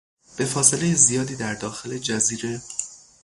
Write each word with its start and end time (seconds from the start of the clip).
به 0.37 0.45
فاصلهی 0.45 0.95
زیادی 0.95 1.35
در 1.35 1.53
داخل 1.53 1.97
جزیره 1.97 2.61